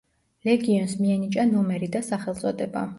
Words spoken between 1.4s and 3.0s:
ნომერი და სახელწოდება.